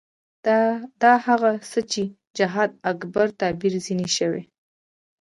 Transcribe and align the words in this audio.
دا 1.03 1.13
هغه 1.27 1.51
څه 1.71 1.79
دي 1.83 1.89
چې 1.93 2.03
جهاد 2.37 2.69
اکبر 2.91 3.27
تعبیر 3.39 3.73
ځنې 3.85 4.07
شوی. 4.17 4.43